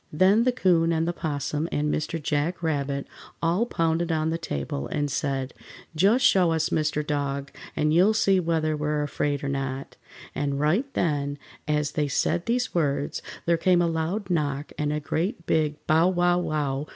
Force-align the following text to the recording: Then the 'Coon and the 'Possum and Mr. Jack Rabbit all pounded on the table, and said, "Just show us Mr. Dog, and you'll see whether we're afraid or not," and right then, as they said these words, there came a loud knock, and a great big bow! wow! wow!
Then 0.11 0.45
the 0.45 0.51
'Coon 0.51 0.91
and 0.91 1.07
the 1.07 1.13
'Possum 1.13 1.69
and 1.71 1.93
Mr. 1.93 2.19
Jack 2.19 2.63
Rabbit 2.63 3.05
all 3.39 3.67
pounded 3.67 4.11
on 4.11 4.31
the 4.31 4.37
table, 4.39 4.87
and 4.87 5.11
said, 5.11 5.53
"Just 5.95 6.25
show 6.25 6.53
us 6.53 6.69
Mr. 6.69 7.05
Dog, 7.05 7.51
and 7.75 7.93
you'll 7.93 8.15
see 8.15 8.39
whether 8.39 8.75
we're 8.75 9.03
afraid 9.03 9.43
or 9.43 9.47
not," 9.47 9.97
and 10.33 10.59
right 10.59 10.91
then, 10.95 11.37
as 11.67 11.91
they 11.91 12.07
said 12.07 12.47
these 12.47 12.73
words, 12.73 13.21
there 13.45 13.57
came 13.57 13.79
a 13.79 13.85
loud 13.85 14.31
knock, 14.31 14.71
and 14.75 14.91
a 14.91 14.99
great 14.99 15.45
big 15.45 15.75
bow! 15.85 16.07
wow! 16.07 16.39
wow! 16.39 16.87